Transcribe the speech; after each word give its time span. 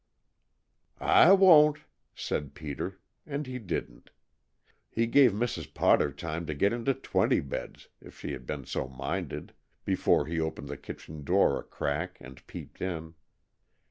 "I 0.99 1.31
won't," 1.33 1.77
said 2.15 2.55
Peter, 2.55 2.99
and 3.27 3.45
he 3.45 3.59
didn't. 3.59 4.09
He 4.89 5.05
gave 5.05 5.31
Mrs. 5.31 5.71
Potter 5.71 6.11
time 6.11 6.47
to 6.47 6.55
get 6.55 6.73
into 6.73 6.95
twenty 6.95 7.39
beds, 7.39 7.87
if 8.01 8.17
she 8.19 8.31
had 8.31 8.47
been 8.47 8.65
so 8.65 8.87
minded, 8.87 9.53
before 9.85 10.25
he 10.25 10.39
opened 10.39 10.69
the 10.69 10.75
kitchen 10.77 11.23
door 11.23 11.59
a 11.59 11.63
crack 11.63 12.17
and 12.19 12.47
peeped 12.47 12.81
in. 12.81 13.13